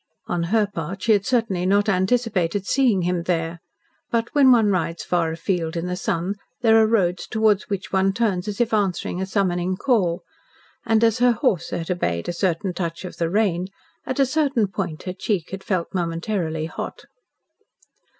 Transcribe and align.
On 0.25 0.41
her 0.45 0.65
part 0.65 1.03
she 1.03 1.11
had 1.11 1.27
certainly 1.27 1.63
not 1.63 1.87
anticipated 1.87 2.65
seeing 2.65 3.03
him 3.03 3.21
there, 3.21 3.59
but 4.09 4.33
when 4.33 4.51
one 4.51 4.71
rides 4.71 5.03
far 5.03 5.31
afield 5.31 5.77
in 5.77 5.85
the 5.85 5.95
sun 5.95 6.33
there 6.63 6.81
are 6.81 6.87
roads 6.87 7.27
towards 7.27 7.69
which 7.69 7.93
one 7.93 8.11
turns 8.11 8.47
as 8.47 8.59
if 8.59 8.73
answering 8.73 9.21
a 9.21 9.27
summoning 9.27 9.77
call, 9.77 10.23
and 10.87 11.03
as 11.03 11.19
her 11.19 11.33
horse 11.33 11.69
had 11.69 11.91
obeyed 11.91 12.27
a 12.27 12.33
certain 12.33 12.73
touch 12.73 13.05
of 13.05 13.17
the 13.17 13.29
rein 13.29 13.67
at 14.03 14.19
a 14.19 14.25
certain 14.25 14.65
point 14.67 15.03
her 15.03 15.13
cheek 15.13 15.51
had 15.51 15.63
felt 15.63 15.93
momentarily 15.93 16.65
hot. 16.65 17.03